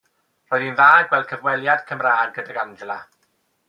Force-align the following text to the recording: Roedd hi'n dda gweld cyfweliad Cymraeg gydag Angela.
Roedd 0.53 0.63
hi'n 0.67 0.79
dda 0.79 0.87
gweld 1.11 1.29
cyfweliad 1.33 1.87
Cymraeg 1.93 2.35
gydag 2.41 2.63
Angela. 2.67 3.01